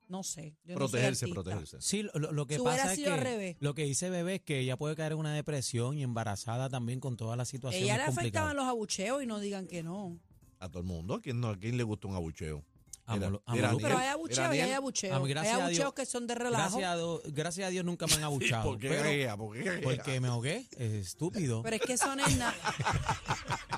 no 0.07 0.23
sé. 0.23 0.55
yo 0.63 0.75
no 0.75 0.79
soy 0.79 0.89
protegerse, 0.91 1.27
protegerse. 1.27 1.77
Sí, 1.81 2.03
lo- 2.13 2.47
que 2.47 2.55
Si 2.55 2.63
pasa 2.63 2.91
es 2.93 2.95
sido 2.99 3.11
al 3.11 3.19
que 3.19 3.23
revés. 3.25 3.57
lo 3.59 3.73
que 3.73 3.83
dice 3.83 4.09
Bebé 4.09 4.35
es 4.35 4.41
que 4.43 4.59
ella 4.59 4.77
puede 4.77 4.95
caer 4.95 5.11
en 5.11 5.17
una 5.19 5.33
depresión 5.33 5.97
y 5.97 6.03
embarazada 6.03 6.69
también 6.69 7.01
con 7.01 7.17
toda 7.17 7.35
la 7.35 7.43
situación. 7.43 7.83
Ella 7.83 7.97
le 7.97 8.03
afectaban 8.03 8.55
los 8.55 8.65
abucheos 8.65 9.21
y 9.21 9.25
no 9.25 9.41
digan 9.41 9.67
que 9.67 9.83
no. 9.83 10.17
A 10.59 10.69
todo 10.69 10.79
el 10.79 10.85
mundo. 10.87 11.15
¿A 11.15 11.21
quién, 11.21 11.41
no, 11.41 11.49
¿A 11.49 11.57
quién 11.57 11.75
le 11.75 11.83
gusta 11.83 12.07
un 12.07 12.15
abucheo? 12.15 12.63
A 13.09 13.13
Mira, 13.15 13.29
Molu- 13.29 13.41
a 13.45 13.53
mira, 13.53 13.67
Molusco. 13.69 13.87
Pero 13.87 13.99
hay 13.99 14.07
abucheos 14.09 14.55
y 14.55 14.59
hay 14.59 14.71
abucheos. 14.73 15.13
Hay 15.13 15.47
abucheos 15.49 15.69
Dios- 15.69 15.93
que 15.93 16.05
son 16.05 16.27
de 16.27 16.35
relajo. 16.35 16.77
Gracias 16.77 16.83
a, 16.91 16.95
Dios- 16.97 17.21
gracias 17.27 17.67
a 17.67 17.69
Dios 17.69 17.85
nunca 17.85 18.05
me 18.05 18.13
han 18.15 18.23
abuchado. 18.25 18.63
¿Por 18.69 18.77
qué 18.79 18.89
pero-? 18.89 19.37
¿Por 19.37 19.57
qué 19.63 19.79
porque 19.81 20.19
me 20.19 20.27
ahogué, 20.27 20.67
es 20.77 20.91
estúpido. 21.07 21.61
Pero 21.63 21.75
es 21.77 21.81
que 21.81 21.93
eso 21.93 22.13
no 22.15 22.25
es 22.25 22.37
nada. 22.37 22.53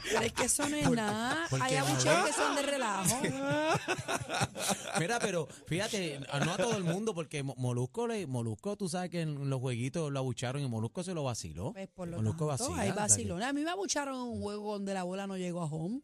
Pero 0.04 0.22
es 0.22 0.34
que 0.34 0.44
eso 0.46 0.68
no 0.68 0.76
es 0.78 0.90
nada. 0.90 1.46
Hay 1.62 1.76
abucheos 1.76 2.26
que 2.26 2.34
son 2.34 2.56
de 2.56 2.62
relajo. 2.64 3.22
Mira, 5.00 5.20
pero 5.20 5.48
fíjate, 5.68 6.20
no 6.46 6.54
a 6.54 6.58
todo 6.58 6.76
el 6.78 6.84
mundo, 6.84 7.14
porque 7.14 7.44
Mo- 7.44 7.56
Molusco, 7.58 8.08
le, 8.08 8.26
Molusco, 8.28 8.76
tú 8.78 8.90
sabes 8.90 9.10
que 9.10 9.22
en 9.22 9.50
los 9.50 9.60
jueguitos 9.60 10.12
lo 10.12 10.20
abucharon 10.20 10.62
y 10.62 10.68
Molusco 10.68 11.04
se 11.04 11.14
lo 11.14 11.24
vaciló. 11.24 11.74
Pues 11.74 11.88
por 11.90 12.08
lo 12.08 12.18
Molusco 12.18 12.48
tanto, 12.48 12.70
vacila, 12.72 13.06
hay. 13.44 13.50
A 13.50 13.54
mí 13.54 13.62
me 13.64 13.70
abucharon 13.72 14.16
en 14.16 14.22
un 14.22 14.42
juego 14.42 14.74
donde 14.74 14.94
la 14.94 15.04
bola 15.04 15.28
no 15.28 15.38
llegó 15.38 15.62
a 15.62 15.66
home. 15.66 16.02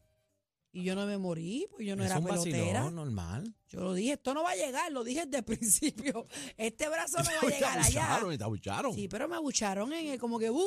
Y 0.75 0.83
yo 0.83 0.93
no 0.93 1.05
me 1.05 1.17
morí, 1.17 1.65
pues 1.71 1.87
yo 1.87 1.95
no 1.95 2.03
es 2.03 2.09
era 2.11 2.19
un 2.19 2.25
pelotera. 2.25 2.57
vacilón 2.81 2.95
normal. 2.95 3.55
Yo 3.69 3.79
lo 3.79 3.93
dije, 3.93 4.13
esto 4.13 4.33
no 4.33 4.43
va 4.43 4.51
a 4.51 4.55
llegar, 4.55 4.91
lo 4.91 5.03
dije 5.05 5.25
desde 5.25 5.37
el 5.37 5.43
principio. 5.45 6.27
Este 6.57 6.89
brazo 6.89 7.17
no 7.19 7.23
va 7.43 7.47
a 7.47 7.49
llegar 7.49 7.79
allá. 7.79 8.03
abucharon 8.07 8.33
y 8.33 8.37
te 8.37 8.43
abucharon. 8.43 8.93
Sí, 8.93 9.07
pero 9.07 9.27
me 9.29 9.35
abucharon 9.37 9.93
en 9.93 10.07
el 10.07 10.19
como 10.19 10.37
que, 10.37 10.49
¡uh! 10.51 10.59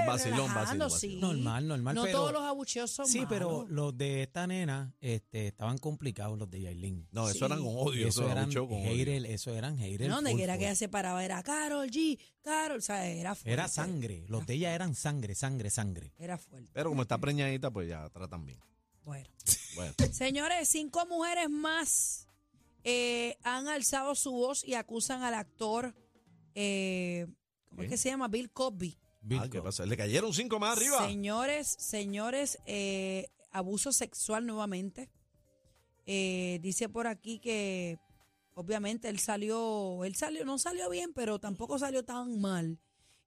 Es 0.00 0.06
vacilón, 0.06 0.48
relajando, 0.48 0.86
vacilón, 0.90 1.00
sí. 1.00 1.16
Normal, 1.20 1.68
normal, 1.68 1.94
No 1.94 2.02
pero- 2.02 2.18
todos 2.18 2.32
los 2.32 2.42
abucheos 2.42 2.90
son 2.90 3.06
Sí, 3.06 3.24
pero 3.28 3.48
malos. 3.60 3.70
los 3.70 3.96
de 3.96 4.22
esta 4.22 4.46
nena 4.48 4.92
este, 5.00 5.46
estaban 5.46 5.78
complicados, 5.78 6.36
los 6.36 6.50
de 6.50 6.62
Yailin. 6.62 7.06
No, 7.12 7.28
eso 7.28 7.38
Sí. 7.38 7.44
eran 7.44 7.58
con 7.62 7.74
odio. 7.76 8.08
eso 8.08 8.22
Eso 8.22 8.30
eran 8.32 8.38
abucheo 8.44 8.68
con 8.68 8.78
odio. 8.86 9.12
eso 9.24 9.54
eran 9.54 9.78
haters. 9.78 10.08
No, 10.08 10.16
donde 10.16 10.30
full, 10.32 10.38
quiera 10.38 10.54
que 10.54 10.58
full. 10.64 10.66
ella 10.66 10.74
se 10.74 10.88
paraba 10.88 11.24
era 11.24 11.40
Carol 11.44 11.88
G, 11.88 12.18
Carol, 12.42 12.78
o 12.78 12.80
sea, 12.80 13.06
era 13.06 13.36
fuerte. 13.36 13.52
Era 13.52 13.68
sangre, 13.68 14.24
los 14.26 14.44
de 14.46 14.54
ella 14.54 14.74
eran 14.74 14.96
sangre, 14.96 15.34
sangre, 15.36 15.70
sangre. 15.70 16.12
Era 16.18 16.38
fuerte. 16.38 16.70
Pero 16.72 16.90
como 16.90 17.02
está 17.02 17.18
preñadita, 17.18 17.70
pues 17.70 17.88
ya 17.88 18.08
tratan 18.10 18.44
bien. 18.44 18.58
Bueno. 19.08 19.26
Bueno. 19.74 19.94
Señores, 20.12 20.68
cinco 20.68 21.06
mujeres 21.06 21.48
más 21.48 22.28
eh, 22.84 23.38
han 23.42 23.66
alzado 23.66 24.14
su 24.14 24.32
voz 24.32 24.62
y 24.64 24.74
acusan 24.74 25.22
al 25.22 25.32
actor, 25.32 25.94
eh, 26.54 27.26
¿cómo 27.70 27.84
es 27.84 27.88
que 27.88 27.96
se 27.96 28.10
llama? 28.10 28.28
Bill 28.28 28.50
Cosby. 28.50 28.98
Ah, 29.30 29.48
¿Qué 29.50 29.62
pasa? 29.62 29.86
Le 29.86 29.96
cayeron 29.96 30.34
cinco 30.34 30.58
más 30.58 30.76
arriba. 30.76 31.06
Señores, 31.06 31.74
señores, 31.78 32.58
eh, 32.66 33.28
abuso 33.50 33.92
sexual 33.92 34.44
nuevamente. 34.44 35.10
Eh, 36.04 36.58
dice 36.60 36.90
por 36.90 37.06
aquí 37.06 37.38
que 37.38 37.98
obviamente 38.52 39.08
él 39.08 39.20
salió, 39.20 40.04
él 40.04 40.16
salió, 40.16 40.44
no 40.44 40.58
salió 40.58 40.90
bien, 40.90 41.14
pero 41.14 41.38
tampoco 41.38 41.78
salió 41.78 42.04
tan 42.04 42.42
mal. 42.42 42.78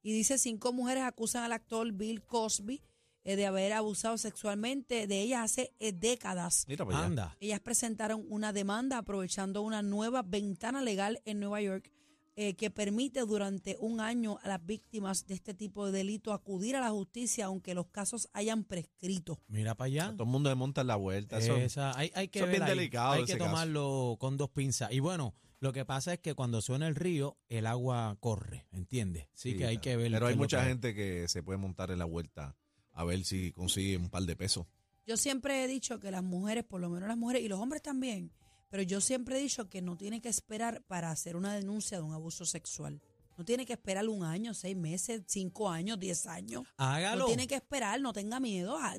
Y 0.03 0.13
dice 0.13 0.37
cinco 0.37 0.73
mujeres 0.73 1.05
acusan 1.05 1.43
al 1.43 1.53
actor 1.53 1.91
Bill 1.91 2.23
Cosby 2.23 2.83
eh, 3.23 3.35
de 3.35 3.45
haber 3.45 3.73
abusado 3.73 4.17
sexualmente 4.17 5.07
de 5.07 5.21
ellas 5.21 5.41
hace 5.43 5.73
eh, 5.79 5.91
décadas. 5.93 6.65
Mira 6.67 6.85
para 6.85 6.97
allá. 6.97 7.05
Anda. 7.07 7.37
Ellas 7.39 7.59
presentaron 7.59 8.25
una 8.29 8.53
demanda 8.53 8.97
aprovechando 8.97 9.61
una 9.61 9.81
nueva 9.81 10.23
ventana 10.23 10.81
legal 10.81 11.21
en 11.25 11.39
Nueva 11.39 11.61
York 11.61 11.91
eh, 12.37 12.55
que 12.55 12.71
permite 12.71 13.19
durante 13.21 13.75
un 13.81 13.99
año 13.99 14.39
a 14.41 14.47
las 14.47 14.65
víctimas 14.65 15.27
de 15.27 15.33
este 15.35 15.53
tipo 15.53 15.85
de 15.85 15.91
delito 15.91 16.31
acudir 16.33 16.75
a 16.77 16.79
la 16.79 16.89
justicia 16.89 17.45
aunque 17.45 17.73
los 17.75 17.87
casos 17.87 18.29
hayan 18.33 18.63
prescrito. 18.63 19.39
Mira 19.47 19.75
para 19.75 19.87
allá. 19.87 20.11
Todo 20.13 20.23
el 20.23 20.29
mundo 20.29 20.49
le 20.49 20.55
monta 20.55 20.81
en 20.81 20.87
la 20.87 20.95
vuelta. 20.95 21.37
Eso, 21.39 21.57
Esa- 21.57 21.95
hay, 21.97 22.09
hay 22.15 22.29
que 22.29 22.39
eso 22.39 22.45
es 22.45 22.51
bien 22.51 22.63
ahí, 22.63 22.69
delicado 22.69 23.11
hay 23.11 23.23
ese 23.23 23.33
que 23.33 23.37
caso. 23.39 23.49
tomarlo 23.51 24.15
con 24.19 24.37
dos 24.37 24.49
pinzas. 24.49 24.91
Y 24.93 24.99
bueno, 25.01 25.35
lo 25.59 25.73
que 25.73 25.83
pasa 25.85 26.13
es 26.13 26.19
que 26.19 26.33
cuando 26.33 26.61
suena 26.61 26.87
el 26.87 26.95
río, 26.95 27.37
el 27.49 27.67
agua 27.67 28.17
corre, 28.21 28.65
¿entiendes? 28.71 29.27
Sí, 29.33 29.55
que 29.57 29.65
hay 29.67 29.77
claro. 29.77 29.81
que 29.81 29.97
ver. 29.97 30.11
Pero 30.11 30.19
qué 30.25 30.25
hay 30.27 30.31
es 30.31 30.37
lo 30.37 30.43
mucha 30.43 30.61
que- 30.61 30.67
gente 30.69 30.95
que 30.95 31.27
se 31.27 31.43
puede 31.43 31.57
montar 31.59 31.91
en 31.91 31.99
la 31.99 32.05
vuelta 32.05 32.55
a 32.93 33.03
ver 33.03 33.23
si 33.23 33.51
consigue 33.53 33.97
un 33.97 34.09
par 34.09 34.23
de 34.23 34.35
pesos. 34.35 34.65
Yo 35.05 35.17
siempre 35.17 35.63
he 35.63 35.67
dicho 35.67 35.99
que 35.99 36.11
las 36.11 36.23
mujeres, 36.23 36.63
por 36.63 36.79
lo 36.81 36.89
menos 36.89 37.07
las 37.07 37.17
mujeres 37.17 37.41
y 37.43 37.47
los 37.47 37.59
hombres 37.59 37.81
también, 37.81 38.31
pero 38.69 38.83
yo 38.83 39.01
siempre 39.01 39.37
he 39.37 39.41
dicho 39.41 39.69
que 39.69 39.81
no 39.81 39.97
tiene 39.97 40.21
que 40.21 40.29
esperar 40.29 40.83
para 40.83 41.11
hacer 41.11 41.35
una 41.35 41.53
denuncia 41.53 41.97
de 41.97 42.03
un 42.03 42.13
abuso 42.13 42.45
sexual. 42.45 43.01
No 43.37 43.43
tiene 43.45 43.65
que 43.65 43.73
esperar 43.73 44.07
un 44.07 44.23
año, 44.23 44.53
seis 44.53 44.77
meses, 44.77 45.23
cinco 45.25 45.69
años, 45.69 45.99
diez 45.99 46.27
años. 46.27 46.63
Hágalo. 46.77 47.21
No 47.21 47.25
tiene 47.25 47.47
que 47.47 47.55
esperar, 47.55 47.99
no 47.99 48.13
tenga 48.13 48.39
miedo. 48.39 48.77
ah, 48.79 48.95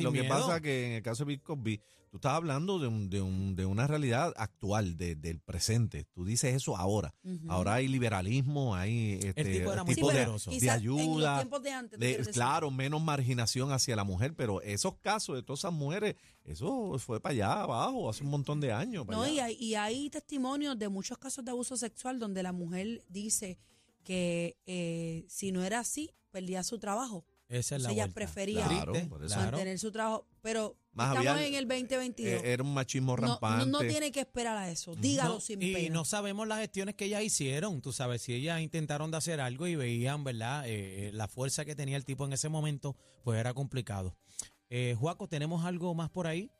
Lo 0.00 0.12
que 0.12 0.24
pasa 0.24 0.56
es 0.56 0.62
que 0.62 0.86
en 0.86 0.92
el 0.92 1.02
caso 1.02 1.24
de 1.24 1.28
Bill 1.28 1.42
Cosby, 1.42 1.80
tú 2.10 2.16
estás 2.16 2.32
hablando 2.32 2.78
de, 2.78 2.88
un- 2.88 3.08
de, 3.08 3.22
un- 3.22 3.54
de 3.54 3.64
una 3.66 3.86
realidad 3.86 4.34
actual, 4.36 4.96
de- 4.96 5.14
del 5.14 5.38
presente. 5.40 6.04
Tú 6.12 6.24
dices 6.24 6.54
eso 6.54 6.76
ahora. 6.76 7.14
Ahora 7.48 7.74
hay 7.74 7.88
liberalismo, 7.88 8.74
hay 8.74 9.20
este, 9.22 9.44
tipo 9.44 9.72
era 9.72 9.84
muy 9.84 9.94
Sí, 9.94 10.00
tipo 10.00 10.12
de, 10.12 10.22
En 10.22 10.32
los 10.32 10.46
ayuda. 10.48 11.44
de 11.62 11.70
antes. 11.70 11.98
de- 11.98 12.26
claro, 12.32 12.70
menos 12.70 13.00
marginación 13.02 13.70
hacia 13.72 13.94
la 13.96 14.04
mujer, 14.04 14.34
pero 14.34 14.60
esos 14.62 14.94
casos 14.98 15.36
de 15.36 15.42
todas 15.42 15.60
esas 15.60 15.72
mujeres, 15.72 16.16
eso 16.44 16.98
fue 16.98 17.20
para 17.20 17.32
allá 17.32 17.62
abajo 17.62 18.10
hace 18.10 18.24
un 18.24 18.30
montón 18.30 18.60
de 18.60 18.72
años. 18.72 19.06
No, 19.06 19.26
y 19.26 19.38
hay, 19.38 19.56
y 19.60 19.74
hay 19.76 20.10
testimonios 20.10 20.78
de 20.78 20.88
muchos 20.88 21.16
casos 21.16 21.44
de 21.44 21.52
abuso 21.52 21.76
sexual 21.76 22.18
donde 22.18 22.42
la 22.42 22.52
mujer 22.52 23.04
dice 23.08 23.58
que 24.04 24.56
eh, 24.66 25.24
si 25.28 25.52
no 25.52 25.62
era 25.62 25.78
así, 25.80 26.10
perdía 26.30 26.62
su 26.64 26.78
trabajo. 26.78 27.24
Esa 27.50 27.76
es 27.76 27.82
la 27.82 27.90
Entonces 27.90 27.92
ella 27.92 28.04
vuelta. 28.04 28.14
prefería 28.14 28.66
Claro, 28.68 28.92
por 29.08 29.24
eso. 29.24 29.36
mantener 29.36 29.78
su 29.80 29.90
trabajo. 29.90 30.26
Pero 30.40 30.76
Más 30.92 31.08
estamos 31.08 31.26
había- 31.32 31.46
en 31.48 31.54
el 31.56 31.66
2022. 31.68 32.42
Eh, 32.44 32.52
era 32.52 32.62
un 32.62 32.72
machismo 32.72 33.16
no, 33.16 33.22
no, 33.22 33.28
rampante. 33.32 33.66
no 33.66 33.80
tiene 33.80 34.12
que 34.12 34.20
esperar 34.20 34.56
a 34.56 34.70
eso. 34.70 34.94
Dígalo 34.94 35.34
No, 35.34 35.40
sin 35.40 35.60
y 35.60 35.72
pena. 35.74 35.92
no 35.94 36.04
sabemos 36.04 36.46
las 36.46 36.60
gestiones 36.60 36.94
que 36.94 37.06
ellas 37.06 37.22
hicieron, 37.24 37.82
tú 37.82 37.92
sabes, 37.92 38.22
si 38.22 38.32
ellas 38.34 38.60
intentaron 38.60 39.10
de 39.10 39.16
hacer 39.16 39.40
algo 39.40 39.66
y 39.66 39.74
veían, 39.74 40.22
¿verdad? 40.22 40.66
Eh, 40.68 41.08
eh, 41.08 41.12
la 41.12 41.26
fuerza 41.26 41.64
que 41.64 41.74
tenía 41.74 41.96
el 41.96 42.04
tipo 42.04 42.24
en 42.24 42.32
ese 42.32 42.48
momento, 42.48 42.96
pues 43.24 43.38
era 43.40 43.52
complicado. 43.52 44.16
Eh, 44.68 44.94
Juaco, 44.96 45.26
¿tenemos 45.28 45.64
algo 45.64 45.92
más 45.94 46.08
por 46.08 46.28
ahí? 46.28 46.52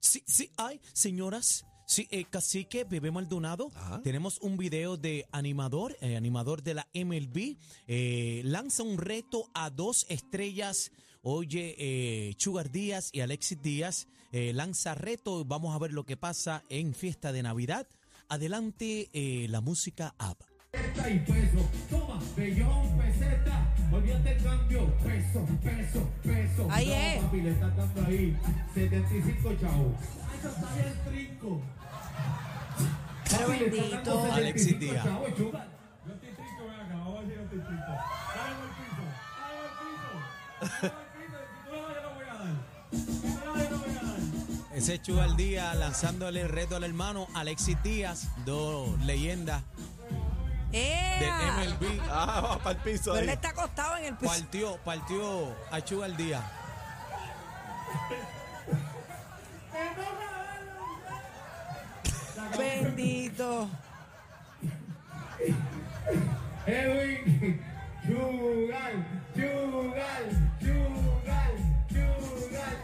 Sí, 0.00 0.22
sí, 0.26 0.50
hay, 0.56 0.80
señoras. 0.94 1.66
Sí, 1.86 2.06
eh, 2.10 2.24
Cacique, 2.24 2.84
Bebé 2.84 3.10
Maldonado. 3.10 3.70
Ajá. 3.74 4.00
Tenemos 4.02 4.38
un 4.40 4.56
video 4.56 4.96
de 4.96 5.26
animador, 5.32 5.96
eh, 6.00 6.16
animador 6.16 6.62
de 6.62 6.74
la 6.74 6.88
MLB. 6.94 7.56
eh, 7.86 8.42
lanza 8.44 8.82
un 8.82 8.98
reto 8.98 9.50
a 9.54 9.70
dos 9.70 10.06
estrellas. 10.08 10.90
Oye, 11.22 11.74
eh, 11.78 12.34
Chugar 12.36 12.70
Díaz 12.70 13.10
y 13.12 13.20
Alexis 13.20 13.60
Díaz 13.62 14.06
eh, 14.32 14.52
lanza 14.54 14.94
reto. 14.94 15.44
Vamos 15.44 15.74
a 15.74 15.78
ver 15.78 15.92
lo 15.92 16.04
que 16.04 16.16
pasa 16.16 16.64
en 16.68 16.94
fiesta 16.94 17.32
de 17.32 17.42
Navidad. 17.42 17.86
Adelante, 18.28 19.10
eh, 19.12 19.46
la 19.48 19.60
música 19.60 20.14
app. 20.18 20.40
Y 21.12 21.18
peso. 21.18 21.68
Toma, 21.90 22.18
bellón, 22.34 22.98
peseta. 22.98 23.66
Olvídate 23.92 24.32
el 24.32 24.42
cambio. 24.42 24.86
Peso, 25.04 25.46
peso, 25.62 26.08
peso. 26.22 26.68
Ahí 26.70 26.86
no, 26.86 26.94
es. 26.94 27.22
papi, 27.22 27.40
le 27.42 27.50
están 27.50 27.76
dando 27.76 28.06
ahí 28.06 28.38
75 28.74 29.54
chavos. 29.60 29.94
Eso 30.38 30.48
está 30.48 30.74
bien 30.74 30.94
trinco. 31.04 31.60
Pero 33.30 33.46
Papi, 33.46 33.58
bendito. 33.58 34.32
Alexis 34.32 34.66
75 34.66 34.80
Díaz. 34.80 35.04
Yo 35.04 36.12
estoy 36.14 36.30
trinco, 36.30 36.62
ven 36.66 36.80
acá. 36.80 36.94
Vamos 36.94 37.18
a 37.18 37.22
si 37.22 37.34
yo 37.34 37.42
estoy 37.42 37.58
trinco. 37.58 37.92
Dale 38.34 38.54
al 38.56 38.72
piso. 38.78 39.04
Dale 39.36 39.58
al 39.60 39.72
piso. 39.82 40.14
Dale 40.62 40.96
al 40.96 41.06
piso. 41.18 41.38
Si 41.52 41.68
tú 41.68 41.72
no 41.72 41.82
vas, 41.82 41.94
yo 41.94 42.02
no 42.02 42.10
voy 42.14 42.24
a 42.24 42.34
dar. 42.34 42.54
Yo 42.92 43.70
no 43.70 43.78
voy 43.78 43.90
a 43.90 44.02
dar. 44.02 44.76
Ese 44.78 44.94
es 44.94 45.02
Chugar 45.02 45.36
Díaz 45.36 45.76
lanzándole 45.76 46.40
el 46.40 46.48
reto 46.48 46.76
al 46.76 46.84
hermano 46.84 47.26
Alexis 47.34 47.76
Díaz, 47.82 48.28
dos 48.46 48.98
leyendas 49.02 49.62
¡Ea! 50.72 51.18
de 51.60 51.68
MLB. 51.68 52.00
Ah, 52.10 52.40
va 52.40 52.58
para 52.58 52.70
el 52.70 52.76
piso 52.78 53.12
Pero 53.12 53.24
él 53.24 53.28
ahí. 53.28 53.34
está 53.34 53.48
acostado 53.50 53.96
en 53.98 54.04
el 54.06 54.16
piso. 54.16 54.32
Partió, 54.32 54.76
partió 54.78 55.56
a 55.70 55.80
Chugar 55.80 56.16
Díaz. 56.16 56.44
Bendito. 62.58 63.68
Edwin, 66.66 67.60
Chugal, 68.06 69.04
Chugal, 69.34 70.26
Chugal, 70.60 71.54
Chugal. 71.88 72.78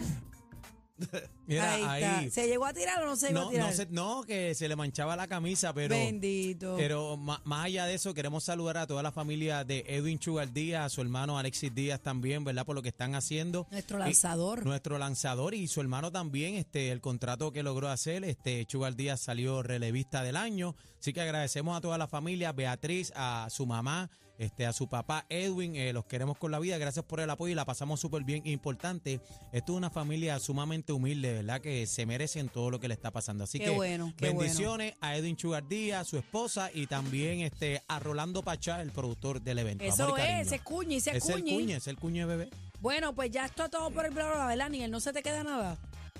Mira, 1.49 1.73
ahí, 1.75 1.83
ahí. 2.05 2.26
está. 2.26 2.40
¿Se 2.43 2.47
llegó 2.47 2.67
a 2.67 2.73
tirar 2.73 3.02
o 3.02 3.07
no 3.07 3.17
se 3.17 3.28
llegó 3.28 3.49
a 3.49 3.50
tirar? 3.50 3.71
no, 3.71 3.76
se- 3.76 3.87
no, 3.87 4.23
que 4.23 4.55
se 4.55 4.69
le 4.69 4.76
manchaba 4.76 5.17
la 5.17 5.26
camisa, 5.26 5.73
pero. 5.73 5.95
Bendito. 5.95 6.75
Pero 6.76 7.17
más 7.17 7.40
allá 7.64 7.87
de 7.87 7.95
eso, 7.95 8.14
queremos 8.14 8.45
saludar 8.45 8.76
a 8.76 8.87
toda 8.87 9.02
la 9.02 9.11
familia 9.12 9.64
de 9.64 9.85
Edwin 9.88 10.19
Chugar 10.19 10.52
Díaz, 10.52 10.87
a 10.87 10.88
su 10.88 11.00
hermano 11.00 11.38
Alexis 11.38 11.75
Díaz 11.75 12.00
también, 12.00 12.45
¿verdad? 12.45 12.64
Por 12.67 12.76
lo 12.76 12.83
que 12.83 12.90
están 12.90 13.14
haciendo. 13.14 13.67
Nuestro 13.71 13.97
Y- 13.99 14.00
lanzador. 14.02 14.64
nuestro 14.67 14.99
lanzador 14.99 15.55
y 15.55 15.67
su 15.69 15.81
hermano 15.81 16.12
también, 16.12 16.55
este, 16.55 16.90
el 16.93 17.00
contrato 17.00 17.50
que 17.52 17.62
logró 17.62 17.88
hacer, 17.88 18.25
este, 18.25 18.67
Chugar 18.67 18.95
Díaz 18.95 19.21
salió 19.21 19.62
relevista 19.62 20.23
del 20.23 20.37
año. 20.37 20.75
Así 21.00 21.12
que 21.12 21.21
agradecemos 21.21 21.76
a 21.76 21.81
toda 21.81 21.97
la 21.97 22.09
familia, 22.09 22.52
Beatriz, 22.52 23.12
a 23.17 23.47
su 23.50 23.64
mamá, 23.67 24.11
este, 24.37 24.67
a 24.67 24.73
su 24.73 24.88
papá 24.88 25.26
Edwin, 25.28 25.75
eh, 25.76 25.93
los 25.93 26.05
queremos 26.07 26.38
con 26.38 26.50
la 26.52 26.59
vida, 26.61 26.78
gracias 26.78 27.05
por 27.05 27.19
el 27.21 27.28
apoyo 27.31 27.52
y 27.52 27.55
la 27.57 27.64
pasamos 27.64 27.99
súper 28.00 28.23
bien. 28.23 28.47
Importante, 28.47 29.21
esto 29.52 29.73
es 29.73 29.76
una 29.76 29.90
familia 29.90 30.38
sumamente 30.38 30.93
humilde, 30.93 31.38
¿verdad? 31.38 31.61
Que 31.61 31.87
se 31.87 32.07
merecen 32.07 32.49
todo 32.49 32.71
lo 32.71 32.80
que 32.80 32.88
le 32.88 32.95
está 32.95 33.11
pasando. 33.11 33.45
Así 33.45 33.59
Qué 33.59 33.66
que 33.66 33.71
bueno, 33.71 34.12
bendiciones 34.21 34.95
a 35.00 35.16
Edwin 35.16 35.37
Chugar 35.37 35.66
Díaz, 35.66 36.09
su 36.09 36.18
esposa 36.18 36.71
y 36.73 36.87
también 36.87 37.40
este, 37.40 37.83
a 37.88 37.99
Rolando 37.99 38.42
Pachá, 38.42 38.83
el 38.83 38.90
productor 38.92 39.40
del 39.40 39.59
evento. 39.61 39.85
Eso 39.85 40.04
Amor 40.04 40.21
es, 40.21 40.47
ese 40.47 40.57
es 40.57 40.62
cuñi, 40.62 40.97
ese 40.97 41.11
es 41.11 41.16
Es 41.25 41.28
el 41.28 41.40
cuñi. 41.40 41.54
cuñe, 41.54 41.76
es 41.76 41.87
el 41.87 41.97
cuñe 41.97 42.25
bebé. 42.26 42.50
Bueno, 42.80 43.14
pues 43.14 43.30
ya 43.30 43.45
está 43.45 43.68
todo 43.68 43.90
por 43.90 44.07
el 44.07 44.12
programa, 44.12 44.47
¿verdad, 44.47 44.71
Niel? 44.71 44.90
No 44.90 45.00
se 45.00 45.12
te 45.12 45.23
queda 45.23 45.42
nada. 45.42 45.76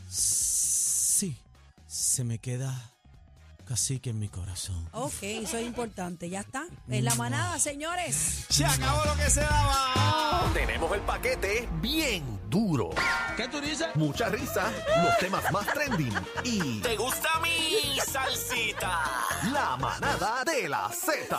Sí, 0.09 1.37
se 1.87 2.25
me 2.25 2.39
queda 2.39 2.93
casi 3.69 4.01
que 4.01 4.11
en 4.11 4.19
mi 4.19 4.29
corazón. 4.31 4.89
Ok, 4.93 5.23
eso 5.23 5.59
es 5.59 5.67
importante. 5.67 6.31
Ya 6.31 6.41
está. 6.41 6.65
En 6.89 7.05
la 7.05 7.15
manada, 7.17 7.59
señores. 7.59 8.47
Se 8.49 8.65
acabó 8.65 9.05
lo 9.05 9.15
que 9.17 9.29
se 9.29 9.41
daba. 9.41 10.51
Tenemos 10.55 10.91
el 10.95 11.01
paquete 11.03 11.69
bien 11.83 12.41
duro. 12.49 12.91
¿Qué 13.37 13.47
tú 13.49 13.61
dices? 13.61 13.89
Mucha 13.95 14.31
risa, 14.31 14.73
los 15.05 15.19
temas 15.19 15.53
más 15.53 15.67
trending 15.67 16.15
y 16.45 16.81
¿Te 16.81 16.97
gusta 16.97 17.29
mi 17.41 17.99
salsita? 18.01 19.03
la 19.53 19.77
manada 19.77 20.45
de 20.45 20.69
la 20.69 20.89
Z. 20.91 21.39